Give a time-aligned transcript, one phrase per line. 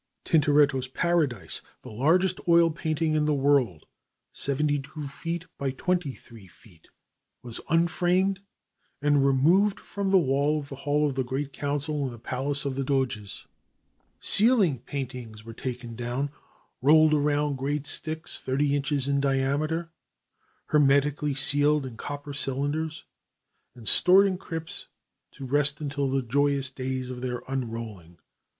[0.25, 3.85] Tintoretto's "Paradise," the largest oil painting in the world
[4.33, 6.89] (72 feet by 23 feet)
[7.43, 8.39] was unframed
[8.99, 12.65] and removed from the wall of the Hall of the Great Council in the Palace
[12.65, 13.45] of the Doges.
[14.19, 16.31] Ceiling paintings were taken down,
[16.81, 19.91] rolled around great sticks thirty inches in diameter,
[20.69, 23.05] hermetically sealed in copper cylinders,
[23.75, 24.87] and stored in crypts
[25.33, 28.17] to rest until the joyous day of their unrolling.